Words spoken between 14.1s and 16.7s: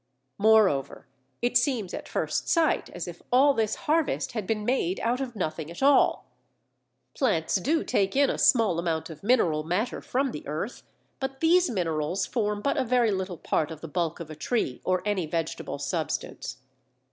of a tree or any vegetable substance.